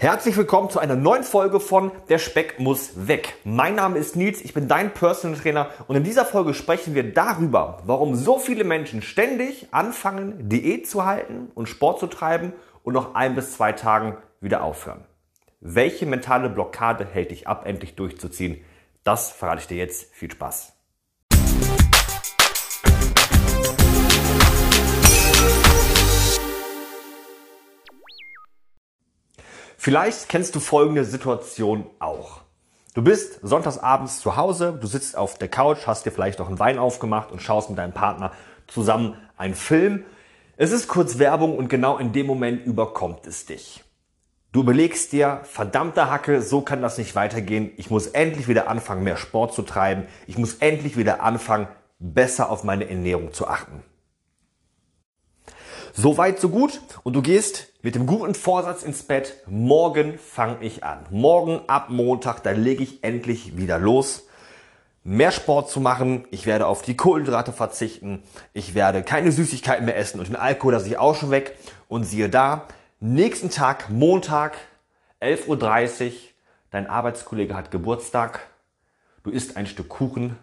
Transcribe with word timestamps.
Herzlich 0.00 0.34
willkommen 0.38 0.70
zu 0.70 0.78
einer 0.78 0.96
neuen 0.96 1.24
Folge 1.24 1.60
von 1.60 1.92
Der 2.08 2.16
Speck 2.16 2.58
muss 2.58 3.06
weg. 3.06 3.34
Mein 3.44 3.74
Name 3.74 3.98
ist 3.98 4.16
Nils, 4.16 4.40
ich 4.40 4.54
bin 4.54 4.66
dein 4.66 4.94
Personal 4.94 5.38
Trainer 5.38 5.68
und 5.88 5.96
in 5.96 6.04
dieser 6.04 6.24
Folge 6.24 6.54
sprechen 6.54 6.94
wir 6.94 7.12
darüber, 7.12 7.82
warum 7.84 8.14
so 8.14 8.38
viele 8.38 8.64
Menschen 8.64 9.02
ständig 9.02 9.68
anfangen, 9.72 10.48
Diät 10.48 10.88
zu 10.88 11.04
halten 11.04 11.50
und 11.54 11.68
Sport 11.68 12.00
zu 12.00 12.06
treiben 12.06 12.54
und 12.82 12.94
nach 12.94 13.14
ein 13.14 13.34
bis 13.34 13.52
zwei 13.52 13.72
Tagen 13.72 14.16
wieder 14.40 14.62
aufhören. 14.62 15.04
Welche 15.60 16.06
mentale 16.06 16.48
Blockade 16.48 17.04
hält 17.04 17.30
dich 17.30 17.46
ab, 17.46 17.66
endlich 17.66 17.94
durchzuziehen? 17.94 18.64
Das 19.04 19.30
verrate 19.30 19.60
ich 19.60 19.66
dir 19.66 19.76
jetzt. 19.76 20.14
Viel 20.14 20.30
Spaß. 20.30 20.79
Vielleicht 29.82 30.28
kennst 30.28 30.54
du 30.54 30.60
folgende 30.60 31.06
Situation 31.06 31.86
auch. 32.00 32.42
Du 32.92 33.00
bist 33.00 33.40
sonntagsabends 33.40 34.20
zu 34.20 34.36
Hause, 34.36 34.78
du 34.78 34.86
sitzt 34.86 35.16
auf 35.16 35.38
der 35.38 35.48
Couch, 35.48 35.86
hast 35.86 36.04
dir 36.04 36.10
vielleicht 36.10 36.38
noch 36.38 36.48
einen 36.48 36.58
Wein 36.58 36.78
aufgemacht 36.78 37.32
und 37.32 37.40
schaust 37.40 37.70
mit 37.70 37.78
deinem 37.78 37.94
Partner 37.94 38.32
zusammen 38.66 39.16
einen 39.38 39.54
Film. 39.54 40.04
Es 40.58 40.70
ist 40.70 40.86
kurz 40.86 41.18
Werbung 41.18 41.56
und 41.56 41.70
genau 41.70 41.96
in 41.96 42.12
dem 42.12 42.26
Moment 42.26 42.66
überkommt 42.66 43.26
es 43.26 43.46
dich. 43.46 43.82
Du 44.52 44.60
überlegst 44.60 45.12
dir, 45.12 45.40
verdammte 45.44 46.10
Hacke, 46.10 46.42
so 46.42 46.60
kann 46.60 46.82
das 46.82 46.98
nicht 46.98 47.14
weitergehen. 47.14 47.70
Ich 47.78 47.88
muss 47.88 48.06
endlich 48.06 48.48
wieder 48.48 48.68
anfangen, 48.68 49.02
mehr 49.02 49.16
Sport 49.16 49.54
zu 49.54 49.62
treiben. 49.62 50.04
Ich 50.26 50.36
muss 50.36 50.56
endlich 50.56 50.98
wieder 50.98 51.22
anfangen, 51.22 51.68
besser 51.98 52.50
auf 52.50 52.64
meine 52.64 52.86
Ernährung 52.86 53.32
zu 53.32 53.48
achten. 53.48 53.82
So 55.92 56.16
weit, 56.18 56.38
so 56.38 56.50
gut. 56.50 56.80
Und 57.02 57.14
du 57.14 57.22
gehst 57.22 57.72
mit 57.82 57.96
dem 57.96 58.06
guten 58.06 58.34
Vorsatz 58.34 58.84
ins 58.84 59.02
Bett. 59.02 59.34
Morgen 59.46 60.18
fange 60.18 60.58
ich 60.60 60.84
an. 60.84 61.04
Morgen 61.10 61.62
ab 61.66 61.90
Montag, 61.90 62.42
da 62.44 62.52
lege 62.52 62.84
ich 62.84 63.02
endlich 63.02 63.56
wieder 63.56 63.78
los. 63.78 64.26
Mehr 65.02 65.32
Sport 65.32 65.68
zu 65.68 65.80
machen. 65.80 66.26
Ich 66.30 66.46
werde 66.46 66.66
auf 66.66 66.82
die 66.82 66.96
Kohlenhydrate 66.96 67.52
verzichten. 67.52 68.22
Ich 68.52 68.74
werde 68.74 69.02
keine 69.02 69.32
Süßigkeiten 69.32 69.84
mehr 69.84 69.96
essen 69.96 70.20
und 70.20 70.28
den 70.28 70.36
Alkohol 70.36 70.74
lasse 70.74 70.86
ich 70.86 70.96
auch 70.96 71.16
schon 71.16 71.32
weg. 71.32 71.56
Und 71.88 72.04
siehe 72.04 72.28
da, 72.28 72.66
nächsten 73.00 73.50
Tag, 73.50 73.90
Montag, 73.90 74.58
11.30 75.20 76.06
Uhr, 76.06 76.12
dein 76.70 76.86
Arbeitskollege 76.86 77.56
hat 77.56 77.72
Geburtstag. 77.72 78.46
Du 79.24 79.30
isst 79.30 79.56
ein 79.56 79.66
Stück 79.66 79.88
Kuchen 79.88 80.36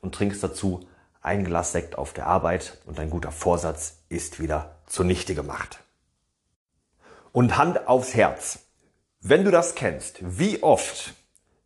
und 0.00 0.14
trinkst 0.14 0.42
dazu 0.42 0.86
ein 1.24 1.44
Glas 1.44 1.72
Sekt 1.72 1.96
auf 1.96 2.12
der 2.12 2.26
Arbeit 2.26 2.78
und 2.84 2.98
dein 2.98 3.10
guter 3.10 3.32
Vorsatz 3.32 4.04
ist 4.08 4.40
wieder 4.40 4.76
zunichte 4.86 5.34
gemacht. 5.34 5.82
Und 7.32 7.56
Hand 7.56 7.88
aufs 7.88 8.14
Herz. 8.14 8.60
Wenn 9.20 9.44
du 9.44 9.50
das 9.50 9.74
kennst, 9.74 10.18
wie 10.20 10.62
oft 10.62 11.14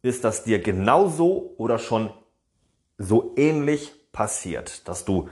ist 0.00 0.22
das 0.22 0.44
dir 0.44 0.62
genauso 0.62 1.54
oder 1.58 1.78
schon 1.78 2.10
so 2.98 3.34
ähnlich 3.36 3.92
passiert, 4.12 4.86
dass 4.86 5.04
du 5.04 5.28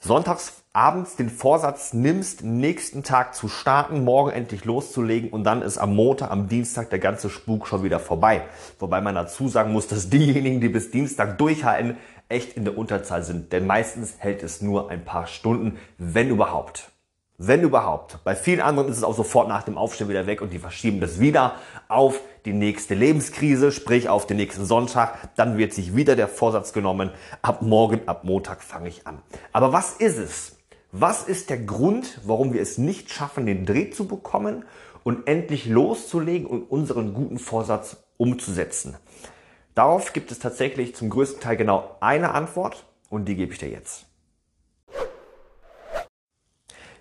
sonntags 0.00 0.61
abends 0.74 1.16
den 1.16 1.28
Vorsatz 1.28 1.92
nimmst, 1.92 2.44
nächsten 2.44 3.02
Tag 3.02 3.34
zu 3.34 3.48
starten, 3.48 4.04
morgen 4.04 4.30
endlich 4.30 4.64
loszulegen 4.64 5.28
und 5.28 5.44
dann 5.44 5.60
ist 5.60 5.76
am 5.76 5.94
Montag, 5.94 6.30
am 6.30 6.48
Dienstag 6.48 6.88
der 6.88 6.98
ganze 6.98 7.28
Spuk 7.28 7.66
schon 7.66 7.82
wieder 7.82 8.00
vorbei. 8.00 8.42
Wobei 8.78 9.02
man 9.02 9.14
dazu 9.14 9.48
sagen 9.48 9.72
muss, 9.72 9.86
dass 9.86 10.08
diejenigen, 10.08 10.62
die 10.62 10.70
bis 10.70 10.90
Dienstag 10.90 11.36
durchhalten, 11.36 11.98
echt 12.30 12.56
in 12.56 12.64
der 12.64 12.78
Unterzahl 12.78 13.22
sind. 13.22 13.52
Denn 13.52 13.66
meistens 13.66 14.14
hält 14.16 14.42
es 14.42 14.62
nur 14.62 14.90
ein 14.90 15.04
paar 15.04 15.26
Stunden, 15.26 15.78
wenn 15.98 16.30
überhaupt. 16.30 16.90
Wenn 17.36 17.60
überhaupt. 17.60 18.24
Bei 18.24 18.34
vielen 18.34 18.60
anderen 18.60 18.88
ist 18.88 18.96
es 18.96 19.04
auch 19.04 19.16
sofort 19.16 19.48
nach 19.48 19.64
dem 19.64 19.76
Aufstehen 19.76 20.08
wieder 20.08 20.26
weg 20.26 20.40
und 20.40 20.54
die 20.54 20.58
verschieben 20.58 21.00
das 21.00 21.20
wieder 21.20 21.56
auf 21.88 22.20
die 22.46 22.52
nächste 22.54 22.94
Lebenskrise, 22.94 23.72
sprich 23.72 24.08
auf 24.08 24.26
den 24.26 24.38
nächsten 24.38 24.64
Sonntag. 24.64 25.36
Dann 25.36 25.58
wird 25.58 25.74
sich 25.74 25.94
wieder 25.94 26.16
der 26.16 26.28
Vorsatz 26.28 26.72
genommen, 26.72 27.10
ab 27.42 27.60
morgen, 27.60 28.00
ab 28.06 28.24
Montag 28.24 28.62
fange 28.62 28.88
ich 28.88 29.06
an. 29.06 29.20
Aber 29.52 29.72
was 29.74 29.94
ist 29.94 30.16
es? 30.16 30.61
Was 30.94 31.22
ist 31.22 31.48
der 31.48 31.56
Grund, 31.56 32.20
warum 32.22 32.52
wir 32.52 32.60
es 32.60 32.76
nicht 32.76 33.10
schaffen, 33.10 33.46
den 33.46 33.64
Dreh 33.64 33.88
zu 33.88 34.06
bekommen 34.06 34.66
und 35.04 35.26
endlich 35.26 35.64
loszulegen 35.64 36.46
und 36.46 36.64
unseren 36.64 37.14
guten 37.14 37.38
Vorsatz 37.38 37.96
umzusetzen? 38.18 38.98
Darauf 39.74 40.12
gibt 40.12 40.30
es 40.30 40.38
tatsächlich 40.38 40.94
zum 40.94 41.08
größten 41.08 41.40
Teil 41.40 41.56
genau 41.56 41.96
eine 42.00 42.32
Antwort 42.32 42.84
und 43.08 43.24
die 43.24 43.36
gebe 43.36 43.54
ich 43.54 43.58
dir 43.58 43.70
jetzt. 43.70 44.04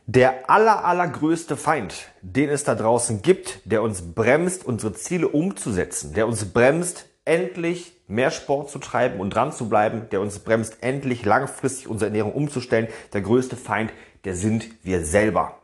Der 0.05 0.49
aller, 0.49 0.85
allergrößte 0.85 1.57
Feind, 1.57 2.11
den 2.21 2.47
es 2.47 2.63
da 2.63 2.75
draußen 2.75 3.21
gibt, 3.21 3.59
der 3.65 3.81
uns 3.81 4.13
bremst, 4.15 4.65
unsere 4.65 4.93
Ziele 4.93 5.27
umzusetzen, 5.27 6.13
der 6.13 6.27
uns 6.27 6.45
bremst, 6.45 7.07
endlich 7.31 7.93
mehr 8.09 8.29
Sport 8.29 8.69
zu 8.69 8.77
treiben 8.77 9.21
und 9.21 9.29
dran 9.29 9.53
zu 9.53 9.69
bleiben, 9.69 10.07
der 10.11 10.19
uns 10.19 10.39
bremst, 10.39 10.79
endlich 10.81 11.23
langfristig 11.23 11.87
unsere 11.87 12.09
Ernährung 12.09 12.33
umzustellen, 12.33 12.89
der 13.13 13.21
größte 13.21 13.55
Feind, 13.55 13.93
der 14.25 14.35
sind 14.35 14.67
wir 14.83 15.05
selber. 15.05 15.57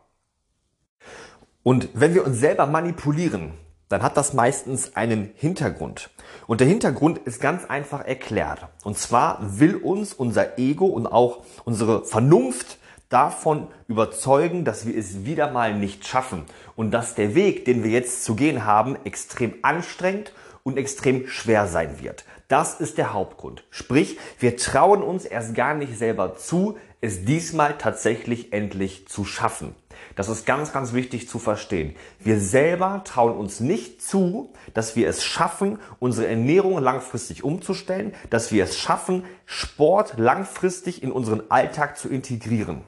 Und 1.64 1.90
wenn 1.94 2.14
wir 2.14 2.26
uns 2.26 2.40
selber 2.40 2.66
manipulieren, 2.68 3.52
dann 3.90 4.02
hat 4.02 4.16
das 4.16 4.34
meistens 4.34 4.96
einen 4.96 5.32
Hintergrund. 5.36 6.10
Und 6.48 6.62
der 6.62 6.68
Hintergrund 6.68 7.18
ist 7.20 7.42
ganz 7.42 7.66
einfach 7.66 8.06
erklärt. 8.06 8.68
Und 8.86 8.98
zwar 8.98 9.40
will 9.60 9.76
uns 9.76 10.14
unser 10.14 10.58
Ego 10.58 10.86
und 10.86 11.06
auch 11.06 11.44
unsere 11.66 12.06
Vernunft 12.06 12.78
davon 13.10 13.68
überzeugen, 13.90 14.64
dass 14.64 14.86
wir 14.86 14.98
es 14.98 15.26
wieder 15.26 15.52
mal 15.52 15.74
nicht 15.74 16.08
schaffen 16.08 16.46
und 16.78 16.92
dass 16.92 17.16
der 17.16 17.36
Weg, 17.36 17.66
den 17.66 17.84
wir 17.84 17.92
jetzt 17.92 18.24
zu 18.24 18.36
gehen 18.36 18.64
haben, 18.66 18.98
extrem 19.04 19.56
anstrengend 19.64 20.32
und 20.68 20.78
extrem 20.78 21.30
schwer 21.30 21.66
sein 21.66 22.02
wird. 22.02 22.26
Das 22.50 22.82
ist 22.82 22.98
der 22.98 23.14
Hauptgrund. 23.14 23.64
Sprich, 23.70 24.20
wir 24.38 24.58
trauen 24.58 25.02
uns 25.02 25.24
erst 25.24 25.56
gar 25.56 25.74
nicht 25.74 25.98
selber 25.98 26.36
zu, 26.36 26.78
es 27.00 27.24
diesmal 27.24 27.78
tatsächlich 27.78 28.52
endlich 28.52 29.08
zu 29.08 29.24
schaffen. 29.24 29.76
Das 30.18 30.28
ist 30.28 30.46
ganz, 30.46 30.74
ganz 30.74 30.92
wichtig 30.92 31.30
zu 31.30 31.40
verstehen. 31.40 31.96
Wir 32.20 32.42
selber 32.42 33.02
trauen 33.06 33.38
uns 33.38 33.62
nicht 33.62 34.02
zu, 34.02 34.52
dass 34.74 34.98
wir 34.98 35.08
es 35.08 35.24
schaffen, 35.24 35.80
unsere 36.00 36.28
Ernährung 36.28 36.80
langfristig 36.80 37.46
umzustellen, 37.46 38.14
dass 38.30 38.52
wir 38.52 38.66
es 38.66 38.78
schaffen, 38.78 39.24
Sport 39.46 40.16
langfristig 40.18 41.02
in 41.02 41.14
unseren 41.14 41.44
Alltag 41.50 41.98
zu 41.98 42.10
integrieren. 42.10 42.84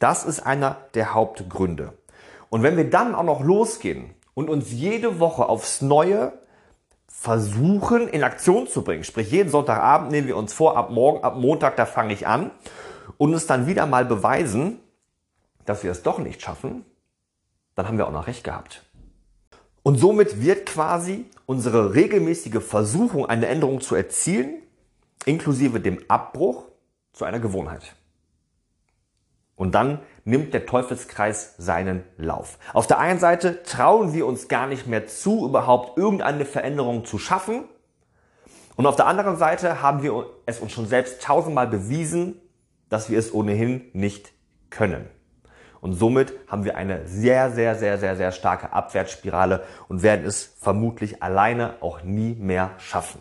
Das 0.00 0.26
ist 0.26 0.40
einer 0.40 0.76
der 0.92 1.14
Hauptgründe. 1.14 1.94
Und 2.50 2.62
wenn 2.62 2.76
wir 2.76 2.90
dann 2.90 3.14
auch 3.14 3.24
noch 3.24 3.42
losgehen 3.42 4.10
und 4.34 4.50
uns 4.50 4.70
jede 4.70 5.18
Woche 5.18 5.48
aufs 5.48 5.80
Neue 5.80 6.34
versuchen 7.18 8.08
in 8.08 8.22
Aktion 8.22 8.68
zu 8.68 8.82
bringen, 8.82 9.02
sprich 9.02 9.30
jeden 9.32 9.50
Sonntagabend 9.50 10.10
nehmen 10.10 10.28
wir 10.28 10.36
uns 10.36 10.52
vor, 10.52 10.76
ab 10.76 10.90
morgen, 10.90 11.24
ab 11.24 11.36
Montag, 11.36 11.74
da 11.76 11.86
fange 11.86 12.12
ich 12.12 12.26
an 12.26 12.50
und 13.16 13.32
uns 13.32 13.46
dann 13.46 13.66
wieder 13.66 13.86
mal 13.86 14.04
beweisen, 14.04 14.78
dass 15.64 15.82
wir 15.82 15.90
es 15.90 16.02
doch 16.02 16.18
nicht 16.18 16.42
schaffen, 16.42 16.84
dann 17.74 17.88
haben 17.88 17.98
wir 17.98 18.06
auch 18.06 18.12
noch 18.12 18.26
recht 18.26 18.44
gehabt. 18.44 18.84
Und 19.82 19.96
somit 19.96 20.42
wird 20.42 20.66
quasi 20.66 21.24
unsere 21.46 21.94
regelmäßige 21.94 22.62
Versuchung, 22.62 23.26
eine 23.26 23.46
Änderung 23.46 23.80
zu 23.80 23.94
erzielen, 23.94 24.62
inklusive 25.24 25.80
dem 25.80 25.98
Abbruch, 26.08 26.66
zu 27.12 27.24
einer 27.24 27.40
Gewohnheit. 27.40 27.96
Und 29.56 29.74
dann 29.74 30.00
nimmt 30.26 30.52
der 30.52 30.66
Teufelskreis 30.66 31.54
seinen 31.56 32.02
Lauf. 32.18 32.58
Auf 32.74 32.86
der 32.86 32.98
einen 32.98 33.20
Seite 33.20 33.62
trauen 33.62 34.12
wir 34.12 34.26
uns 34.26 34.48
gar 34.48 34.66
nicht 34.66 34.86
mehr 34.86 35.06
zu, 35.06 35.46
überhaupt 35.46 35.96
irgendeine 35.96 36.44
Veränderung 36.44 37.04
zu 37.04 37.18
schaffen. 37.18 37.64
Und 38.74 38.86
auf 38.86 38.96
der 38.96 39.06
anderen 39.06 39.36
Seite 39.36 39.80
haben 39.82 40.02
wir 40.02 40.26
es 40.44 40.58
uns 40.58 40.72
schon 40.72 40.86
selbst 40.86 41.22
tausendmal 41.22 41.68
bewiesen, 41.68 42.40
dass 42.88 43.08
wir 43.08 43.18
es 43.18 43.32
ohnehin 43.32 43.88
nicht 43.92 44.32
können. 44.68 45.08
Und 45.80 45.92
somit 45.92 46.32
haben 46.48 46.64
wir 46.64 46.76
eine 46.76 47.06
sehr, 47.06 47.52
sehr, 47.52 47.76
sehr, 47.76 47.96
sehr, 47.96 48.16
sehr 48.16 48.32
starke 48.32 48.72
Abwärtsspirale 48.72 49.62
und 49.88 50.02
werden 50.02 50.26
es 50.26 50.56
vermutlich 50.58 51.22
alleine 51.22 51.74
auch 51.80 52.02
nie 52.02 52.34
mehr 52.34 52.72
schaffen. 52.78 53.20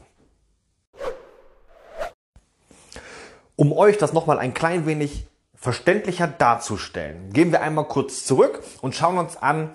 Um 3.55 3.71
euch 3.71 3.99
das 3.99 4.11
nochmal 4.11 4.39
ein 4.39 4.55
klein 4.55 4.87
wenig 4.87 5.27
verständlicher 5.65 6.27
darzustellen, 6.27 7.33
gehen 7.33 7.51
wir 7.51 7.63
einmal 7.63 7.87
kurz 7.87 8.23
zurück 8.23 8.61
und 8.81 8.93
schauen 8.93 9.17
uns 9.17 9.35
an, 9.35 9.71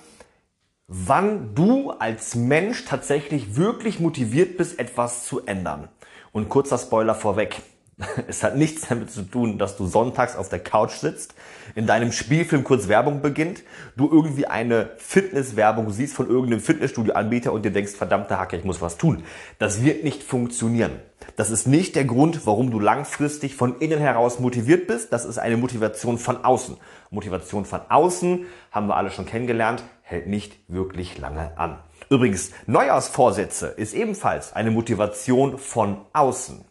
wann 0.86 1.56
du 1.56 1.90
als 1.90 2.36
Mensch 2.36 2.84
tatsächlich 2.84 3.56
wirklich 3.56 3.98
motiviert 3.98 4.56
bist, 4.56 4.78
etwas 4.78 5.24
zu 5.24 5.44
ändern. 5.46 5.88
Und 6.30 6.48
kurzer 6.48 6.78
Spoiler 6.78 7.16
vorweg. 7.16 7.60
Es 8.28 8.42
hat 8.42 8.56
nichts 8.56 8.88
damit 8.88 9.10
zu 9.10 9.22
tun, 9.22 9.58
dass 9.58 9.76
du 9.76 9.86
sonntags 9.86 10.36
auf 10.36 10.48
der 10.48 10.60
Couch 10.60 10.92
sitzt, 10.92 11.34
in 11.74 11.86
deinem 11.86 12.12
Spielfilm 12.12 12.64
kurz 12.64 12.88
Werbung 12.88 13.20
beginnt, 13.22 13.62
du 13.96 14.10
irgendwie 14.10 14.46
eine 14.46 14.90
Fitnesswerbung 14.98 15.90
siehst 15.90 16.14
von 16.14 16.28
irgendeinem 16.28 16.60
Fitnessstudio-Anbieter 16.60 17.52
und 17.52 17.64
dir 17.64 17.70
denkst, 17.70 17.92
verdammte 17.92 18.38
Hacke, 18.38 18.56
ich 18.56 18.64
muss 18.64 18.80
was 18.80 18.96
tun. 18.96 19.24
Das 19.58 19.82
wird 19.84 20.04
nicht 20.04 20.22
funktionieren. 20.22 20.92
Das 21.36 21.50
ist 21.50 21.66
nicht 21.66 21.96
der 21.96 22.04
Grund, 22.04 22.46
warum 22.46 22.70
du 22.70 22.80
langfristig 22.80 23.54
von 23.54 23.78
innen 23.78 24.00
heraus 24.00 24.40
motiviert 24.40 24.86
bist. 24.86 25.12
Das 25.12 25.24
ist 25.24 25.38
eine 25.38 25.56
Motivation 25.56 26.18
von 26.18 26.44
außen. 26.44 26.76
Motivation 27.10 27.64
von 27.64 27.80
außen 27.88 28.46
haben 28.70 28.86
wir 28.86 28.96
alle 28.96 29.10
schon 29.10 29.26
kennengelernt, 29.26 29.84
hält 30.02 30.26
nicht 30.26 30.58
wirklich 30.68 31.18
lange 31.18 31.56
an. 31.56 31.78
Übrigens, 32.08 32.50
Neujahrsvorsätze 32.66 33.68
ist 33.68 33.94
ebenfalls 33.94 34.52
eine 34.52 34.70
Motivation 34.70 35.58
von 35.58 35.98
außen. 36.12 36.64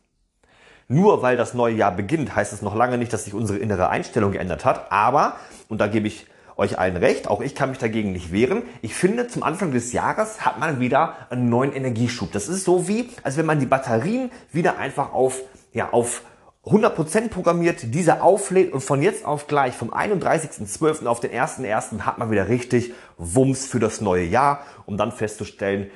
Nur 0.92 1.22
weil 1.22 1.38
das 1.38 1.54
neue 1.54 1.76
Jahr 1.76 1.92
beginnt, 1.92 2.36
heißt 2.36 2.52
es 2.52 2.64
noch 2.64 2.76
lange 2.76 2.98
nicht, 2.98 3.14
dass 3.14 3.26
sich 3.26 3.36
unsere 3.36 3.60
innere 3.60 3.90
Einstellung 3.90 4.32
geändert 4.32 4.66
hat. 4.66 4.92
Aber, 4.92 5.36
und 5.68 5.80
da 5.80 5.86
gebe 5.86 6.08
ich 6.08 6.26
euch 6.58 6.80
allen 6.80 6.98
recht, 6.98 7.28
auch 7.28 7.42
ich 7.42 7.54
kann 7.54 7.70
mich 7.70 7.78
dagegen 7.78 8.12
nicht 8.12 8.32
wehren. 8.32 8.64
Ich 8.82 8.96
finde, 8.96 9.28
zum 9.28 9.44
Anfang 9.44 9.72
des 9.72 9.94
Jahres 9.94 10.44
hat 10.44 10.60
man 10.60 10.80
wieder 10.80 11.14
einen 11.30 11.48
neuen 11.48 11.74
Energieschub. 11.74 12.32
Das 12.32 12.48
ist 12.48 12.66
so 12.66 12.88
wie, 12.88 13.12
als 13.22 13.38
wenn 13.38 13.46
man 13.46 13.60
die 13.60 13.68
Batterien 13.68 14.32
wieder 14.52 14.80
einfach 14.80 15.14
auf, 15.14 15.44
ja, 15.74 15.94
auf 15.94 16.24
100% 16.66 17.30
programmiert, 17.30 17.94
diese 17.94 18.24
auflädt 18.24 18.74
und 18.74 18.82
von 18.82 19.04
jetzt 19.04 19.26
auf 19.26 19.46
gleich 19.46 19.76
vom 19.76 19.94
31.12. 19.94 21.06
auf 21.06 21.20
den 21.20 21.32
1.1. 21.32 22.02
hat 22.02 22.18
man 22.18 22.32
wieder 22.32 22.50
richtig 22.50 22.94
Wumms 23.20 23.68
für 23.68 23.80
das 23.80 24.02
neue 24.02 24.26
Jahr, 24.26 24.66
um 24.88 24.98
dann 24.98 25.12
festzustellen, 25.12 25.92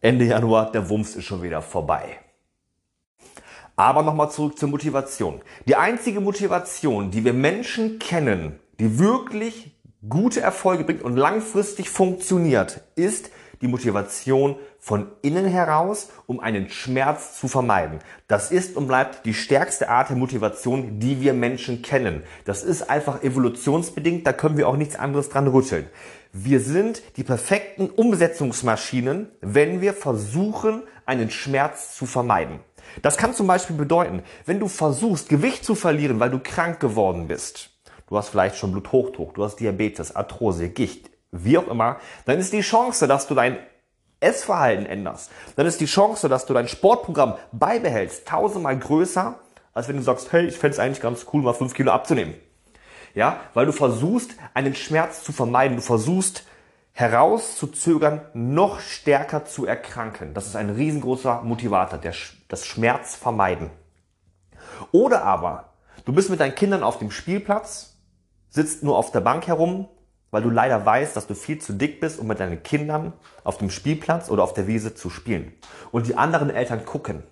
Ende 0.00 0.24
Januar, 0.24 0.72
der 0.72 0.88
Wumms 0.88 1.14
ist 1.14 1.26
schon 1.26 1.42
wieder 1.42 1.60
vorbei. 1.60 2.18
Aber 3.80 4.02
nochmal 4.02 4.30
zurück 4.30 4.58
zur 4.58 4.68
Motivation. 4.68 5.40
Die 5.66 5.74
einzige 5.74 6.20
Motivation, 6.20 7.10
die 7.10 7.24
wir 7.24 7.32
Menschen 7.32 7.98
kennen, 7.98 8.60
die 8.78 8.98
wirklich 8.98 9.74
gute 10.06 10.42
Erfolge 10.42 10.84
bringt 10.84 11.00
und 11.00 11.16
langfristig 11.16 11.88
funktioniert, 11.88 12.82
ist 12.94 13.30
die 13.62 13.68
Motivation 13.68 14.56
von 14.78 15.06
innen 15.22 15.46
heraus, 15.46 16.10
um 16.26 16.40
einen 16.40 16.68
Schmerz 16.68 17.40
zu 17.40 17.48
vermeiden. 17.48 18.00
Das 18.28 18.50
ist 18.50 18.76
und 18.76 18.86
bleibt 18.86 19.24
die 19.24 19.32
stärkste 19.32 19.88
Art 19.88 20.10
der 20.10 20.16
Motivation, 20.18 21.00
die 21.00 21.22
wir 21.22 21.32
Menschen 21.32 21.80
kennen. 21.80 22.22
Das 22.44 22.62
ist 22.62 22.90
einfach 22.90 23.22
evolutionsbedingt, 23.22 24.26
da 24.26 24.34
können 24.34 24.58
wir 24.58 24.68
auch 24.68 24.76
nichts 24.76 24.96
anderes 24.96 25.30
dran 25.30 25.46
rütteln. 25.46 25.86
Wir 26.34 26.60
sind 26.60 27.02
die 27.16 27.24
perfekten 27.24 27.88
Umsetzungsmaschinen, 27.88 29.30
wenn 29.40 29.80
wir 29.80 29.94
versuchen, 29.94 30.82
einen 31.06 31.30
Schmerz 31.30 31.96
zu 31.96 32.04
vermeiden. 32.04 32.60
Das 33.02 33.16
kann 33.16 33.34
zum 33.34 33.46
Beispiel 33.46 33.76
bedeuten, 33.76 34.22
wenn 34.46 34.60
du 34.60 34.68
versuchst, 34.68 35.28
Gewicht 35.28 35.64
zu 35.64 35.74
verlieren, 35.74 36.20
weil 36.20 36.30
du 36.30 36.38
krank 36.38 36.80
geworden 36.80 37.28
bist, 37.28 37.70
du 38.08 38.16
hast 38.16 38.28
vielleicht 38.28 38.56
schon 38.56 38.72
Bluthochdruck, 38.72 39.34
du 39.34 39.44
hast 39.44 39.56
Diabetes, 39.56 40.14
Arthrose, 40.14 40.68
Gicht, 40.68 41.10
wie 41.30 41.58
auch 41.58 41.68
immer, 41.68 41.96
dann 42.24 42.38
ist 42.38 42.52
die 42.52 42.60
Chance, 42.60 43.06
dass 43.06 43.26
du 43.26 43.34
dein 43.34 43.58
Essverhalten 44.20 44.86
änderst, 44.86 45.30
dann 45.56 45.66
ist 45.66 45.80
die 45.80 45.86
Chance, 45.86 46.28
dass 46.28 46.46
du 46.46 46.54
dein 46.54 46.68
Sportprogramm 46.68 47.36
beibehältst, 47.52 48.26
tausendmal 48.26 48.78
größer, 48.78 49.38
als 49.72 49.88
wenn 49.88 49.96
du 49.96 50.02
sagst, 50.02 50.32
hey, 50.32 50.46
ich 50.46 50.58
fände 50.58 50.74
es 50.74 50.78
eigentlich 50.78 51.00
ganz 51.00 51.26
cool, 51.32 51.42
mal 51.42 51.54
fünf 51.54 51.74
Kilo 51.74 51.92
abzunehmen. 51.92 52.34
Ja, 53.14 53.40
weil 53.54 53.66
du 53.66 53.72
versuchst, 53.72 54.32
einen 54.54 54.74
Schmerz 54.74 55.24
zu 55.24 55.32
vermeiden, 55.32 55.76
du 55.76 55.82
versuchst 55.82 56.44
herauszuzögern, 56.92 58.20
noch 58.34 58.80
stärker 58.80 59.44
zu 59.44 59.66
erkranken. 59.66 60.34
Das 60.34 60.46
ist 60.46 60.56
ein 60.56 60.70
riesengroßer 60.70 61.42
Motivator, 61.42 61.98
der, 61.98 62.12
das 62.50 62.66
Schmerz 62.66 63.16
vermeiden. 63.16 63.70
Oder 64.92 65.24
aber, 65.24 65.72
du 66.04 66.12
bist 66.12 66.28
mit 66.28 66.40
deinen 66.40 66.54
Kindern 66.54 66.82
auf 66.82 66.98
dem 66.98 67.10
Spielplatz 67.10 67.90
sitzt 68.50 68.82
nur 68.82 68.98
auf 68.98 69.12
der 69.12 69.20
Bank 69.20 69.46
herum, 69.46 69.88
weil 70.30 70.42
du 70.42 70.50
leider 70.50 70.84
weißt, 70.84 71.16
dass 71.16 71.26
du 71.26 71.34
viel 71.34 71.60
zu 71.60 71.72
dick 71.72 72.00
bist, 72.00 72.18
um 72.18 72.26
mit 72.26 72.40
deinen 72.40 72.62
Kindern 72.62 73.12
auf 73.44 73.58
dem 73.58 73.70
Spielplatz 73.70 74.28
oder 74.28 74.42
auf 74.42 74.52
der 74.54 74.66
Wiese 74.66 74.94
zu 74.94 75.08
spielen. 75.08 75.52
Und 75.92 76.06
die 76.06 76.16
anderen 76.16 76.50
Eltern 76.50 76.84
gucken. 76.84 77.22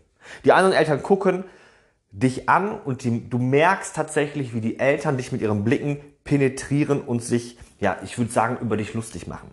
Die 0.45 0.53
anderen 0.53 0.75
Eltern 0.75 1.03
gucken 1.03 1.45
dich 2.11 2.49
an 2.49 2.81
und 2.81 3.05
die, 3.05 3.29
du 3.29 3.39
merkst 3.39 3.95
tatsächlich, 3.95 4.55
wie 4.55 4.61
die 4.61 4.79
Eltern 4.79 5.17
dich 5.17 5.31
mit 5.31 5.43
ihren 5.43 5.65
Blicken 5.65 6.01
penetrieren 6.25 7.03
und 7.03 7.23
sich, 7.23 7.59
ja, 7.81 7.99
ich 8.03 8.17
würde 8.17 8.31
sagen, 8.31 8.57
über 8.61 8.77
dich 8.77 8.95
lustig 8.95 9.27
machen. 9.27 9.51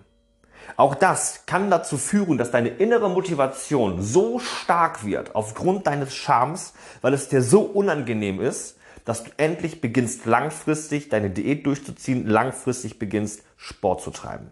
Auch 0.77 0.95
das 0.95 1.45
kann 1.45 1.69
dazu 1.69 1.97
führen, 1.97 2.37
dass 2.37 2.51
deine 2.51 2.69
innere 2.69 3.09
Motivation 3.09 4.01
so 4.01 4.39
stark 4.39 5.05
wird 5.05 5.35
aufgrund 5.35 5.87
deines 5.87 6.15
Charmes, 6.15 6.73
weil 7.01 7.13
es 7.13 7.29
dir 7.29 7.41
so 7.41 7.61
unangenehm 7.61 8.41
ist, 8.41 8.77
dass 9.05 9.23
du 9.23 9.31
endlich 9.37 9.81
beginnst 9.81 10.25
langfristig 10.25 11.09
deine 11.09 11.29
Diät 11.29 11.65
durchzuziehen, 11.65 12.27
langfristig 12.27 12.99
beginnst 12.99 13.43
Sport 13.55 14.01
zu 14.01 14.11
treiben. 14.11 14.51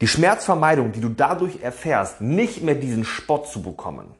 Die 0.00 0.08
Schmerzvermeidung, 0.08 0.92
die 0.92 1.00
du 1.00 1.08
dadurch 1.08 1.62
erfährst, 1.62 2.20
nicht 2.20 2.62
mehr 2.62 2.76
diesen 2.76 3.04
Sport 3.04 3.48
zu 3.48 3.62
bekommen, 3.62 4.14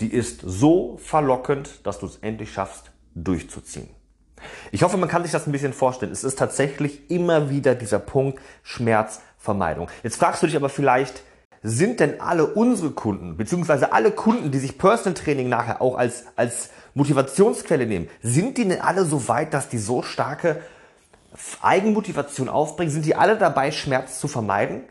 die 0.00 0.12
ist 0.12 0.42
so 0.44 0.98
verlockend, 0.98 1.86
dass 1.86 2.00
du 2.00 2.06
es 2.06 2.16
endlich 2.18 2.52
schaffst, 2.52 2.90
durchzuziehen. 3.14 3.88
Ich 4.72 4.82
hoffe, 4.82 4.96
man 4.96 5.08
kann 5.08 5.22
sich 5.22 5.32
das 5.32 5.46
ein 5.46 5.52
bisschen 5.52 5.72
vorstellen. 5.72 6.12
Es 6.12 6.24
ist 6.24 6.38
tatsächlich 6.38 7.10
immer 7.10 7.50
wieder 7.50 7.74
dieser 7.74 7.98
Punkt 7.98 8.40
Schmerzvermeidung. 8.62 9.88
Jetzt 10.02 10.16
fragst 10.16 10.42
du 10.42 10.46
dich 10.46 10.56
aber 10.56 10.68
vielleicht, 10.68 11.22
sind 11.62 12.00
denn 12.00 12.20
alle 12.20 12.46
unsere 12.46 12.90
Kunden, 12.90 13.36
beziehungsweise 13.36 13.92
alle 13.92 14.12
Kunden, 14.12 14.50
die 14.50 14.58
sich 14.58 14.78
Personal 14.78 15.14
Training 15.14 15.48
nachher 15.48 15.82
auch 15.82 15.96
als, 15.96 16.24
als 16.36 16.70
Motivationsquelle 16.94 17.86
nehmen, 17.86 18.08
sind 18.22 18.58
die 18.58 18.68
denn 18.68 18.80
alle 18.80 19.04
so 19.04 19.28
weit, 19.28 19.52
dass 19.52 19.68
die 19.68 19.78
so 19.78 20.02
starke 20.02 20.60
Eigenmotivation 21.60 22.48
aufbringen? 22.48 22.90
Sind 22.90 23.04
die 23.04 23.14
alle 23.14 23.36
dabei, 23.36 23.70
Schmerz 23.70 24.20
zu 24.20 24.28
vermeiden? 24.28 24.82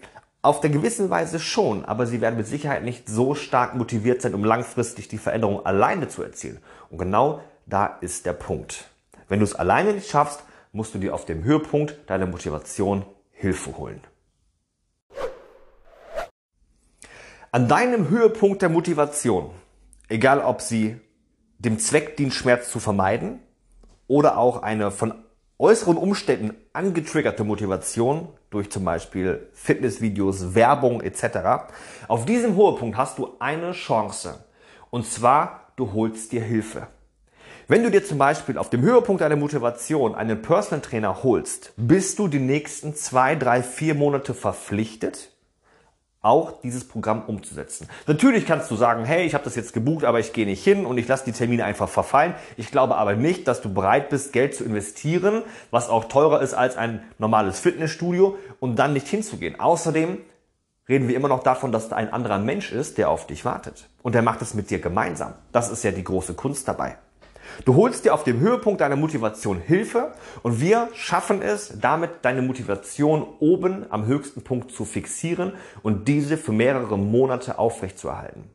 Auf 0.42 0.60
der 0.60 0.70
gewissen 0.70 1.10
Weise 1.10 1.40
schon, 1.40 1.86
aber 1.86 2.06
sie 2.06 2.22
werden 2.22 2.38
mit 2.38 2.46
Sicherheit 2.46 2.84
nicht 2.84 3.10
so 3.10 3.34
stark 3.34 3.74
motiviert 3.74 4.22
sein, 4.22 4.36
um 4.36 4.44
langfristig 4.44 5.08
die 5.08 5.18
Veränderung 5.18 5.66
alleine 5.66 6.08
zu 6.08 6.22
erzielen. 6.22 6.60
Und 6.92 7.00
genau 7.00 7.42
da 7.66 7.98
ist 8.02 8.28
der 8.28 8.34
Punkt. 8.34 8.86
Wenn 9.28 9.40
du 9.40 9.46
es 9.46 9.56
alleine 9.56 9.94
nicht 9.94 10.10
schaffst, 10.10 10.44
musst 10.72 10.94
du 10.94 11.00
dir 11.00 11.14
auf 11.14 11.26
dem 11.26 11.44
Höhepunkt 11.44 11.98
deiner 12.08 12.28
Motivation 12.28 13.06
Hilfe 13.32 13.78
holen. 13.78 14.02
An 17.52 17.68
deinem 17.68 18.10
Höhepunkt 18.10 18.62
der 18.62 18.70
Motivation, 18.70 19.52
egal 20.10 20.42
ob 20.42 20.62
sie 20.62 21.00
dem 21.58 21.80
Zweck 21.80 22.18
dient, 22.18 22.34
Schmerz 22.34 22.70
zu 22.70 22.80
vermeiden 22.80 23.40
oder 24.08 24.38
auch 24.38 24.62
eine 24.62 24.92
von 24.92 25.14
äußeren 25.58 25.96
Umständen 25.96 26.56
angetriggerte 26.74 27.46
Motivation 27.46 28.28
durch 28.50 28.70
zum 28.70 28.84
Beispiel 28.84 29.50
Fitnessvideos, 29.54 30.54
Werbung 30.54 31.02
etc. 31.02 31.72
Auf 32.10 32.26
diesem 32.26 32.56
Höhepunkt 32.58 32.98
hast 32.98 33.18
du 33.18 33.36
eine 33.40 33.72
Chance 33.72 34.44
und 34.90 35.06
zwar 35.06 35.72
du 35.78 35.94
holst 35.94 36.34
dir 36.34 36.42
Hilfe. 36.42 36.88
Wenn 37.68 37.82
du 37.82 37.90
dir 37.90 38.06
zum 38.06 38.20
Beispiel 38.20 38.60
auf 38.60 38.70
dem 38.70 38.84
Höhepunkt 38.84 39.22
deiner 39.22 39.36
Motivation 39.36 40.14
einen 40.14 40.44
Personal 40.44 40.82
Trainer 40.82 41.24
holst, 41.24 41.74
bist 41.78 42.20
du 42.20 42.28
die 42.28 42.40
nächsten 42.40 42.94
zwei, 42.94 43.34
drei, 43.34 43.64
vier 43.64 43.96
Monate 43.96 44.36
verpflichtet, 44.36 45.32
auch 46.22 46.62
dieses 46.62 46.88
Programm 46.88 47.24
umzusetzen. 47.26 47.88
Natürlich 48.06 48.46
kannst 48.46 48.70
du 48.70 48.76
sagen, 48.76 49.04
hey, 49.04 49.26
ich 49.26 49.34
habe 49.34 49.44
das 49.44 49.56
jetzt 49.56 49.74
gebucht, 49.74 50.06
aber 50.06 50.20
ich 50.20 50.32
gehe 50.32 50.46
nicht 50.46 50.64
hin 50.64 50.86
und 50.86 51.00
ich 51.00 51.08
lasse 51.08 51.26
die 51.26 51.32
Termine 51.32 51.66
einfach 51.66 51.90
verfallen. 51.90 52.36
Ich 52.56 52.70
glaube 52.70 52.98
aber 52.98 53.16
nicht, 53.16 53.48
dass 53.48 53.62
du 53.62 53.74
bereit 53.74 54.10
bist, 54.10 54.32
Geld 54.32 54.54
zu 54.54 54.64
investieren, 54.64 55.42
was 55.72 55.90
auch 55.90 56.06
teurer 56.06 56.44
ist 56.44 56.54
als 56.54 56.78
ein 56.78 57.04
normales 57.18 57.60
Fitnessstudio 57.60 58.38
und 58.60 58.76
dann 58.76 58.94
nicht 58.94 59.08
hinzugehen. 59.08 59.60
Außerdem 59.60 60.20
reden 60.88 61.08
wir 61.08 61.16
immer 61.16 61.30
noch 61.30 61.42
davon, 61.42 61.72
dass 61.72 61.90
da 61.90 61.96
ein 61.96 62.14
anderer 62.14 62.38
Mensch 62.38 62.72
ist, 62.72 63.00
der 63.00 63.10
auf 63.10 63.26
dich 63.26 63.44
wartet. 63.44 63.90
Und 64.04 64.14
der 64.14 64.22
macht 64.22 64.44
es 64.44 64.54
mit 64.54 64.70
dir 64.70 64.78
gemeinsam. 64.78 65.34
Das 65.52 65.72
ist 65.72 65.84
ja 65.84 65.90
die 65.90 66.04
große 66.04 66.36
Kunst 66.36 66.68
dabei. 66.68 67.00
Du 67.66 67.76
holst 67.76 68.06
dir 68.06 68.14
auf 68.14 68.24
dem 68.24 68.40
Höhepunkt 68.40 68.82
deiner 68.82 68.96
Motivation 68.96 69.60
Hilfe 69.60 70.14
und 70.44 70.60
wir 70.60 70.90
schaffen 70.94 71.42
es, 71.42 71.74
damit 71.80 72.12
deine 72.24 72.42
Motivation 72.42 73.26
oben 73.40 73.86
am 73.90 74.06
höchsten 74.06 74.44
Punkt 74.44 74.72
zu 74.72 74.86
fixieren 74.86 75.54
und 75.84 76.08
diese 76.08 76.38
für 76.38 76.52
mehrere 76.52 76.98
Monate 76.98 77.58
aufrechtzuerhalten. 77.60 78.50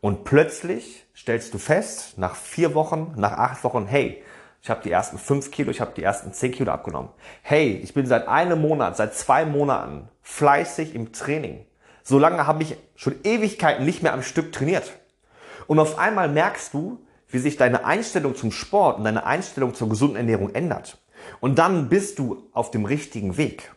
Und 0.00 0.24
plötzlich 0.24 1.06
stellst 1.14 1.52
du 1.52 1.58
fest, 1.58 2.16
nach 2.16 2.34
vier 2.34 2.74
Wochen, 2.74 3.12
nach 3.16 3.32
acht 3.32 3.64
Wochen, 3.64 3.86
hey, 3.86 4.22
ich 4.62 4.68
habe 4.68 4.82
die 4.82 4.90
ersten 4.90 5.18
fünf 5.18 5.50
Kilo, 5.50 5.70
ich 5.70 5.80
habe 5.80 5.92
die 5.96 6.02
ersten 6.02 6.32
zehn 6.32 6.52
Kilo 6.52 6.70
abgenommen. 6.72 7.10
Hey, 7.42 7.80
ich 7.82 7.94
bin 7.94 8.06
seit 8.06 8.28
einem 8.28 8.60
Monat, 8.60 8.96
seit 8.96 9.14
zwei 9.14 9.44
Monaten 9.44 10.08
fleißig 10.22 10.94
im 10.94 11.12
Training. 11.12 11.64
So 12.02 12.18
lange 12.18 12.46
habe 12.46 12.62
ich 12.62 12.76
schon 12.94 13.14
Ewigkeiten 13.24 13.84
nicht 13.84 14.02
mehr 14.02 14.12
am 14.12 14.22
Stück 14.22 14.52
trainiert. 14.52 14.90
Und 15.66 15.78
auf 15.78 15.98
einmal 15.98 16.28
merkst 16.28 16.74
du, 16.74 16.98
wie 17.30 17.38
sich 17.38 17.56
deine 17.56 17.84
Einstellung 17.84 18.36
zum 18.36 18.52
Sport 18.52 18.98
und 18.98 19.04
deine 19.04 19.24
Einstellung 19.24 19.74
zur 19.74 19.88
gesunden 19.88 20.16
Ernährung 20.16 20.54
ändert. 20.54 20.98
Und 21.40 21.58
dann 21.58 21.88
bist 21.88 22.18
du 22.18 22.48
auf 22.52 22.70
dem 22.70 22.84
richtigen 22.84 23.36
Weg. 23.36 23.72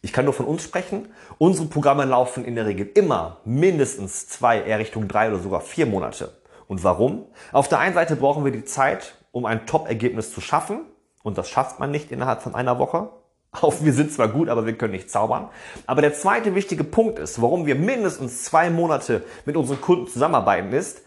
Ich 0.00 0.12
kann 0.12 0.24
nur 0.24 0.34
von 0.34 0.46
uns 0.46 0.62
sprechen. 0.62 1.08
Unsere 1.38 1.66
Programme 1.66 2.04
laufen 2.04 2.44
in 2.44 2.54
der 2.54 2.66
Regel 2.66 2.88
immer 2.94 3.38
mindestens 3.44 4.28
zwei, 4.28 4.62
eher 4.62 4.78
Richtung 4.78 5.08
drei 5.08 5.28
oder 5.28 5.38
sogar 5.38 5.60
vier 5.60 5.86
Monate. 5.86 6.32
Und 6.68 6.84
warum? 6.84 7.26
Auf 7.50 7.68
der 7.68 7.80
einen 7.80 7.94
Seite 7.94 8.14
brauchen 8.14 8.44
wir 8.44 8.52
die 8.52 8.64
Zeit, 8.64 9.16
um 9.32 9.44
ein 9.44 9.66
Top-Ergebnis 9.66 10.32
zu 10.32 10.40
schaffen. 10.40 10.82
Und 11.24 11.36
das 11.36 11.48
schafft 11.48 11.80
man 11.80 11.90
nicht 11.90 12.12
innerhalb 12.12 12.42
von 12.42 12.54
einer 12.54 12.78
Woche. 12.78 13.10
Auch 13.50 13.74
wir 13.80 13.92
sind 13.92 14.12
zwar 14.12 14.28
gut, 14.28 14.48
aber 14.48 14.66
wir 14.66 14.78
können 14.78 14.92
nicht 14.92 15.10
zaubern. 15.10 15.48
Aber 15.86 16.00
der 16.00 16.14
zweite 16.14 16.54
wichtige 16.54 16.84
Punkt 16.84 17.18
ist, 17.18 17.42
warum 17.42 17.66
wir 17.66 17.74
mindestens 17.74 18.44
zwei 18.44 18.70
Monate 18.70 19.24
mit 19.46 19.56
unseren 19.56 19.80
Kunden 19.80 20.06
zusammenarbeiten, 20.06 20.72
ist, 20.72 21.02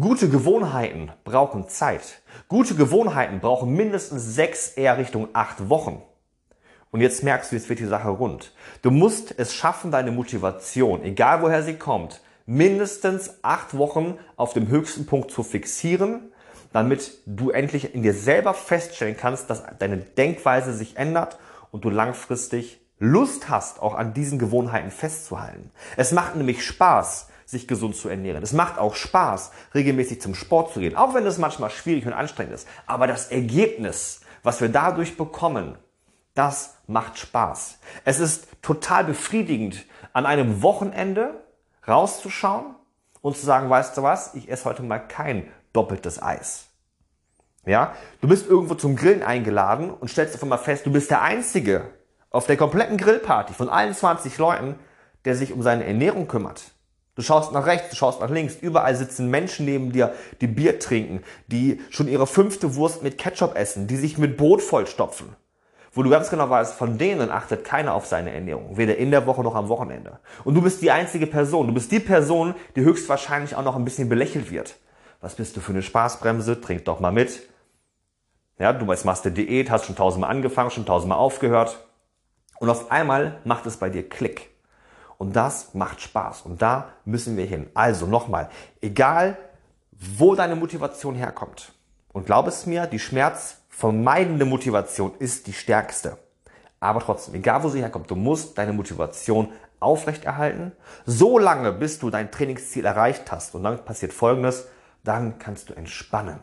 Gute 0.00 0.30
Gewohnheiten 0.30 1.12
brauchen 1.22 1.68
Zeit. 1.68 2.22
Gute 2.48 2.74
Gewohnheiten 2.74 3.40
brauchen 3.40 3.74
mindestens 3.74 4.34
sechs, 4.34 4.68
eher 4.68 4.96
Richtung 4.96 5.28
acht 5.34 5.68
Wochen. 5.68 6.00
Und 6.90 7.02
jetzt 7.02 7.22
merkst 7.22 7.52
du, 7.52 7.56
jetzt 7.56 7.68
wird 7.68 7.78
die 7.78 7.84
Sache 7.84 8.08
rund. 8.08 8.54
Du 8.80 8.90
musst 8.90 9.34
es 9.38 9.52
schaffen, 9.52 9.90
deine 9.90 10.10
Motivation, 10.10 11.02
egal 11.02 11.42
woher 11.42 11.62
sie 11.62 11.74
kommt, 11.74 12.22
mindestens 12.46 13.34
acht 13.42 13.76
Wochen 13.76 14.16
auf 14.36 14.54
dem 14.54 14.68
höchsten 14.68 15.04
Punkt 15.04 15.30
zu 15.30 15.42
fixieren, 15.42 16.32
damit 16.72 17.18
du 17.26 17.50
endlich 17.50 17.94
in 17.94 18.02
dir 18.02 18.14
selber 18.14 18.54
feststellen 18.54 19.18
kannst, 19.18 19.50
dass 19.50 19.62
deine 19.78 19.98
Denkweise 19.98 20.72
sich 20.72 20.96
ändert 20.96 21.38
und 21.70 21.84
du 21.84 21.90
langfristig 21.90 22.80
Lust 22.98 23.50
hast, 23.50 23.82
auch 23.82 23.94
an 23.94 24.14
diesen 24.14 24.38
Gewohnheiten 24.38 24.90
festzuhalten. 24.90 25.70
Es 25.98 26.12
macht 26.12 26.34
nämlich 26.34 26.64
Spaß, 26.64 27.28
sich 27.44 27.68
gesund 27.68 27.96
zu 27.96 28.08
ernähren. 28.08 28.42
Es 28.42 28.52
macht 28.52 28.78
auch 28.78 28.94
Spaß, 28.94 29.52
regelmäßig 29.74 30.20
zum 30.20 30.34
Sport 30.34 30.72
zu 30.72 30.80
gehen, 30.80 30.96
auch 30.96 31.14
wenn 31.14 31.26
es 31.26 31.38
manchmal 31.38 31.70
schwierig 31.70 32.06
und 32.06 32.12
anstrengend 32.12 32.54
ist. 32.54 32.68
Aber 32.86 33.06
das 33.06 33.30
Ergebnis, 33.30 34.20
was 34.42 34.60
wir 34.60 34.68
dadurch 34.68 35.16
bekommen, 35.16 35.76
das 36.34 36.76
macht 36.86 37.18
Spaß. 37.18 37.78
Es 38.04 38.20
ist 38.20 38.46
total 38.62 39.04
befriedigend, 39.04 39.84
an 40.12 40.26
einem 40.26 40.62
Wochenende 40.62 41.42
rauszuschauen 41.86 42.74
und 43.20 43.36
zu 43.36 43.44
sagen, 43.44 43.70
weißt 43.70 43.96
du 43.96 44.02
was, 44.02 44.34
ich 44.34 44.50
esse 44.50 44.64
heute 44.64 44.82
mal 44.82 44.98
kein 44.98 45.48
doppeltes 45.72 46.22
Eis. 46.22 46.66
Ja, 47.64 47.94
du 48.20 48.28
bist 48.28 48.48
irgendwo 48.48 48.74
zum 48.74 48.96
Grillen 48.96 49.22
eingeladen 49.22 49.90
und 49.90 50.08
stellst 50.08 50.34
auf 50.34 50.42
einmal 50.42 50.58
fest, 50.58 50.84
du 50.84 50.92
bist 50.92 51.10
der 51.10 51.22
Einzige 51.22 51.90
auf 52.30 52.46
der 52.46 52.56
kompletten 52.56 52.96
Grillparty 52.96 53.54
von 53.54 53.68
allen 53.68 53.94
20 53.94 54.36
Leuten, 54.38 54.78
der 55.24 55.36
sich 55.36 55.52
um 55.52 55.62
seine 55.62 55.84
Ernährung 55.84 56.26
kümmert. 56.26 56.72
Du 57.14 57.22
schaust 57.22 57.52
nach 57.52 57.66
rechts, 57.66 57.90
du 57.90 57.96
schaust 57.96 58.20
nach 58.20 58.30
links, 58.30 58.56
überall 58.60 58.96
sitzen 58.96 59.28
Menschen 59.28 59.66
neben 59.66 59.92
dir, 59.92 60.14
die 60.40 60.46
Bier 60.46 60.78
trinken, 60.78 61.22
die 61.46 61.80
schon 61.90 62.08
ihre 62.08 62.26
fünfte 62.26 62.74
Wurst 62.74 63.02
mit 63.02 63.18
Ketchup 63.18 63.54
essen, 63.54 63.86
die 63.86 63.96
sich 63.96 64.16
mit 64.16 64.36
Brot 64.36 64.62
vollstopfen 64.62 65.36
wo 65.94 66.02
du 66.02 66.10
ganz 66.10 66.30
genau 66.30 66.48
weißt, 66.48 66.74
von 66.74 66.96
denen 66.96 67.30
achtet 67.30 67.64
keiner 67.64 67.94
auf 67.94 68.06
seine 68.06 68.32
Ernährung, 68.32 68.76
weder 68.76 68.96
in 68.96 69.10
der 69.10 69.26
Woche 69.26 69.42
noch 69.42 69.54
am 69.54 69.68
Wochenende. 69.68 70.18
Und 70.44 70.54
du 70.54 70.62
bist 70.62 70.80
die 70.80 70.90
einzige 70.90 71.26
Person, 71.26 71.66
du 71.66 71.74
bist 71.74 71.92
die 71.92 72.00
Person, 72.00 72.54
die 72.76 72.80
höchstwahrscheinlich 72.80 73.56
auch 73.56 73.62
noch 73.62 73.76
ein 73.76 73.84
bisschen 73.84 74.08
belächelt 74.08 74.50
wird. 74.50 74.76
Was 75.20 75.34
bist 75.34 75.56
du 75.56 75.60
für 75.60 75.72
eine 75.72 75.82
Spaßbremse? 75.82 76.60
Trink 76.60 76.86
doch 76.86 76.98
mal 76.98 77.12
mit. 77.12 77.42
Ja, 78.58 78.72
du 78.72 78.86
machst 78.86 79.26
eine 79.26 79.34
Diät, 79.34 79.70
hast 79.70 79.86
schon 79.86 79.96
tausendmal 79.96 80.30
angefangen, 80.30 80.70
schon 80.70 80.86
tausendmal 80.86 81.18
aufgehört. 81.18 81.86
Und 82.58 82.70
auf 82.70 82.90
einmal 82.90 83.40
macht 83.44 83.66
es 83.66 83.76
bei 83.76 83.90
dir 83.90 84.08
Klick. 84.08 84.51
Und 85.22 85.36
das 85.36 85.72
macht 85.72 86.00
Spaß. 86.00 86.42
Und 86.42 86.62
da 86.62 86.88
müssen 87.04 87.36
wir 87.36 87.44
hin. 87.44 87.70
Also 87.74 88.06
nochmal, 88.06 88.48
egal 88.80 89.38
wo 90.18 90.34
deine 90.34 90.56
Motivation 90.56 91.14
herkommt. 91.14 91.74
Und 92.12 92.26
glaub 92.26 92.48
es 92.48 92.66
mir, 92.66 92.88
die 92.88 92.98
Schmerz 92.98 93.58
vermeidende 93.68 94.44
Motivation 94.44 95.12
ist 95.20 95.46
die 95.46 95.52
stärkste. 95.52 96.18
Aber 96.80 96.98
trotzdem, 96.98 97.36
egal 97.36 97.62
wo 97.62 97.68
sie 97.68 97.78
herkommt, 97.78 98.10
du 98.10 98.16
musst 98.16 98.58
deine 98.58 98.72
Motivation 98.72 99.52
aufrechterhalten, 99.78 100.72
so 101.06 101.38
lange, 101.38 101.70
bis 101.70 102.00
du 102.00 102.10
dein 102.10 102.32
Trainingsziel 102.32 102.84
erreicht 102.84 103.30
hast. 103.30 103.54
Und 103.54 103.62
dann 103.62 103.84
passiert 103.84 104.12
Folgendes, 104.12 104.66
dann 105.04 105.38
kannst 105.38 105.70
du 105.70 105.74
entspannen. 105.74 106.40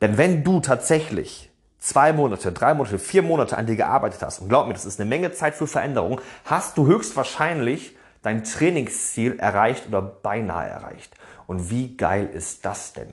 Denn 0.00 0.16
wenn 0.16 0.44
du 0.44 0.60
tatsächlich 0.60 1.50
zwei 1.78 2.12
Monate, 2.12 2.52
drei 2.52 2.74
Monate, 2.74 2.98
vier 2.98 3.22
Monate 3.22 3.56
an 3.56 3.66
dir 3.66 3.76
gearbeitet 3.76 4.22
hast, 4.22 4.40
und 4.40 4.48
glaub 4.48 4.66
mir, 4.66 4.74
das 4.74 4.84
ist 4.84 5.00
eine 5.00 5.08
Menge 5.08 5.32
Zeit 5.32 5.54
für 5.54 5.66
Veränderung, 5.66 6.20
hast 6.44 6.76
du 6.76 6.86
höchstwahrscheinlich 6.86 7.96
dein 8.22 8.44
Trainingsziel 8.44 9.38
erreicht 9.38 9.88
oder 9.88 10.02
beinahe 10.02 10.68
erreicht. 10.68 11.14
Und 11.46 11.70
wie 11.70 11.96
geil 11.96 12.28
ist 12.32 12.64
das 12.64 12.92
denn? 12.92 13.08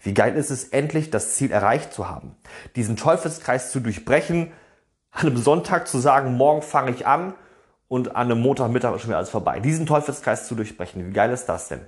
Wie 0.00 0.14
geil 0.14 0.36
ist 0.36 0.50
es, 0.50 0.64
endlich 0.64 1.10
das 1.10 1.34
Ziel 1.34 1.50
erreicht 1.50 1.92
zu 1.92 2.08
haben? 2.08 2.36
Diesen 2.76 2.96
Teufelskreis 2.96 3.72
zu 3.72 3.80
durchbrechen, 3.80 4.52
an 5.10 5.26
einem 5.26 5.36
Sonntag 5.36 5.88
zu 5.88 5.98
sagen, 5.98 6.36
morgen 6.36 6.62
fange 6.62 6.90
ich 6.90 7.06
an 7.06 7.34
und 7.88 8.14
an 8.14 8.30
einem 8.30 8.40
Montagmittag 8.40 8.94
ist 8.94 9.02
schon 9.02 9.10
wieder 9.10 9.18
alles 9.18 9.30
vorbei. 9.30 9.60
Diesen 9.60 9.86
Teufelskreis 9.86 10.46
zu 10.46 10.54
durchbrechen, 10.54 11.06
wie 11.06 11.12
geil 11.12 11.32
ist 11.32 11.46
das 11.46 11.68
denn? 11.68 11.80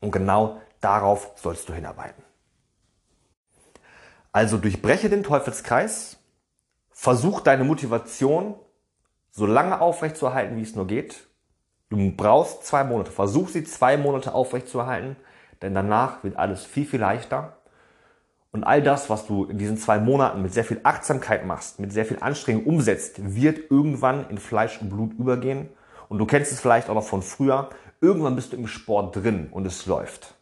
Und 0.00 0.10
genau 0.10 0.60
darauf 0.80 1.30
sollst 1.36 1.68
du 1.68 1.74
hinarbeiten. 1.74 2.22
Also 4.32 4.58
durchbreche 4.58 5.08
den 5.08 5.22
Teufelskreis, 5.22 6.18
versuch 6.90 7.40
deine 7.40 7.64
Motivation 7.64 8.54
so 9.30 9.46
lange 9.46 9.80
aufrechtzuerhalten, 9.80 10.56
wie 10.56 10.62
es 10.62 10.74
nur 10.74 10.86
geht. 10.86 11.26
Du 11.88 12.12
brauchst 12.12 12.64
zwei 12.64 12.84
Monate, 12.84 13.10
versuch 13.10 13.48
sie 13.48 13.64
zwei 13.64 13.96
Monate 13.96 14.34
aufrechtzuerhalten 14.34 15.16
denn 15.62 15.74
danach 15.74 16.24
wird 16.24 16.36
alles 16.36 16.64
viel, 16.64 16.86
viel 16.86 17.00
leichter. 17.00 17.56
Und 18.52 18.64
all 18.64 18.82
das, 18.82 19.10
was 19.10 19.26
du 19.26 19.44
in 19.44 19.58
diesen 19.58 19.76
zwei 19.76 19.98
Monaten 19.98 20.42
mit 20.42 20.52
sehr 20.52 20.64
viel 20.64 20.80
Achtsamkeit 20.82 21.46
machst, 21.46 21.78
mit 21.78 21.92
sehr 21.92 22.04
viel 22.04 22.18
Anstrengung 22.20 22.64
umsetzt, 22.64 23.34
wird 23.34 23.70
irgendwann 23.70 24.28
in 24.28 24.38
Fleisch 24.38 24.80
und 24.80 24.90
Blut 24.90 25.12
übergehen. 25.12 25.68
Und 26.08 26.18
du 26.18 26.26
kennst 26.26 26.50
es 26.50 26.60
vielleicht 26.60 26.88
auch 26.88 26.94
noch 26.94 27.04
von 27.04 27.22
früher. 27.22 27.70
Irgendwann 28.00 28.34
bist 28.34 28.52
du 28.52 28.56
im 28.56 28.66
Sport 28.66 29.14
drin 29.14 29.48
und 29.52 29.66
es 29.66 29.86
läuft. 29.86 30.34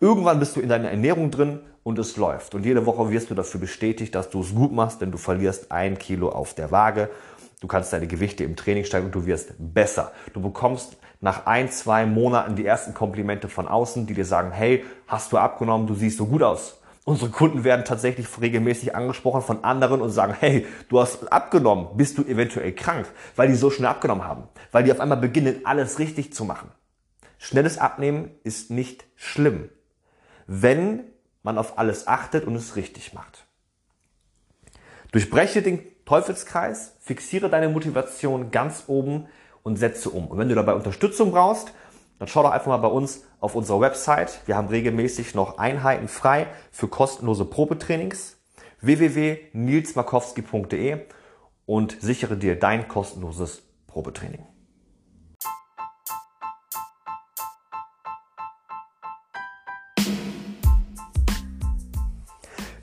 Irgendwann 0.00 0.38
bist 0.38 0.54
du 0.54 0.60
in 0.60 0.68
deiner 0.68 0.90
Ernährung 0.90 1.30
drin 1.30 1.60
und 1.82 1.98
es 1.98 2.16
läuft. 2.16 2.54
Und 2.54 2.64
jede 2.64 2.86
Woche 2.86 3.10
wirst 3.10 3.30
du 3.30 3.34
dafür 3.34 3.60
bestätigt, 3.60 4.14
dass 4.14 4.30
du 4.30 4.40
es 4.40 4.54
gut 4.54 4.72
machst, 4.72 5.00
denn 5.00 5.10
du 5.10 5.18
verlierst 5.18 5.72
ein 5.72 5.98
Kilo 5.98 6.28
auf 6.28 6.54
der 6.54 6.70
Waage. 6.70 7.10
Du 7.60 7.66
kannst 7.66 7.92
deine 7.92 8.06
Gewichte 8.06 8.44
im 8.44 8.54
Training 8.54 8.84
steigen 8.84 9.06
und 9.06 9.14
du 9.14 9.26
wirst 9.26 9.54
besser. 9.58 10.12
Du 10.34 10.40
bekommst 10.40 10.96
nach 11.20 11.46
ein, 11.46 11.70
zwei 11.70 12.06
Monaten 12.06 12.54
die 12.54 12.64
ersten 12.64 12.94
Komplimente 12.94 13.48
von 13.48 13.66
außen, 13.66 14.06
die 14.06 14.14
dir 14.14 14.24
sagen, 14.24 14.52
hey, 14.52 14.84
hast 15.08 15.32
du 15.32 15.38
abgenommen, 15.38 15.88
du 15.88 15.94
siehst 15.94 16.18
so 16.18 16.26
gut 16.26 16.44
aus. 16.44 16.80
Unsere 17.04 17.30
Kunden 17.30 17.64
werden 17.64 17.84
tatsächlich 17.84 18.28
regelmäßig 18.40 18.94
angesprochen 18.94 19.42
von 19.42 19.64
anderen 19.64 20.02
und 20.02 20.10
sagen, 20.10 20.36
hey, 20.38 20.66
du 20.90 21.00
hast 21.00 21.32
abgenommen, 21.32 21.88
bist 21.96 22.18
du 22.18 22.22
eventuell 22.22 22.72
krank, 22.72 23.06
weil 23.34 23.48
die 23.48 23.54
so 23.54 23.70
schnell 23.70 23.88
abgenommen 23.88 24.24
haben, 24.24 24.44
weil 24.70 24.84
die 24.84 24.92
auf 24.92 25.00
einmal 25.00 25.18
beginnen, 25.18 25.62
alles 25.64 25.98
richtig 25.98 26.34
zu 26.34 26.44
machen. 26.44 26.68
Schnelles 27.38 27.78
Abnehmen 27.78 28.30
ist 28.44 28.70
nicht 28.70 29.06
schlimm, 29.16 29.70
wenn 30.48 31.04
man 31.44 31.58
auf 31.58 31.78
alles 31.78 32.08
achtet 32.08 32.44
und 32.44 32.56
es 32.56 32.74
richtig 32.74 33.14
macht. 33.14 33.46
Durchbreche 35.12 35.62
den 35.62 35.80
Teufelskreis, 36.04 36.96
fixiere 36.98 37.48
deine 37.48 37.68
Motivation 37.68 38.50
ganz 38.50 38.82
oben 38.88 39.28
und 39.62 39.76
setze 39.76 40.10
um. 40.10 40.26
Und 40.26 40.38
wenn 40.38 40.48
du 40.48 40.56
dabei 40.56 40.74
Unterstützung 40.74 41.30
brauchst, 41.30 41.72
dann 42.18 42.28
schau 42.28 42.42
doch 42.42 42.50
einfach 42.50 42.66
mal 42.66 42.76
bei 42.78 42.88
uns 42.88 43.24
auf 43.40 43.54
unserer 43.54 43.80
Website. 43.80 44.40
Wir 44.46 44.56
haben 44.56 44.68
regelmäßig 44.68 45.34
noch 45.34 45.58
Einheiten 45.58 46.08
frei 46.08 46.46
für 46.72 46.88
kostenlose 46.88 47.44
Probetrainings 47.44 48.38
www.nilsmarkowski.de 48.80 51.02
und 51.66 51.96
sichere 52.00 52.36
dir 52.36 52.58
dein 52.58 52.88
kostenloses 52.88 53.62
Probetraining. 53.86 54.47